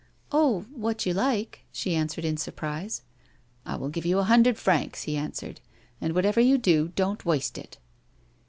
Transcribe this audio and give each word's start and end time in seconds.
"Oh— 0.31 0.61
what 0.83 1.05
you 1.05 1.13
like," 1.13 1.59
she 1.71 1.93
answered 1.93 2.25
in 2.25 2.35
surprise." 2.35 3.03
I 3.67 3.75
will 3.75 3.89
give 3.89 4.03
you 4.03 4.17
a 4.17 4.23
hundred 4.23 4.57
francs," 4.57 5.03
he 5.03 5.15
answered;" 5.15 5.61
and 6.01 6.15
whatever 6.15 6.39
you 6.39 6.57
do, 6.57 6.91
don't 6.95 7.23
waste 7.23 7.55
it." 7.55 7.77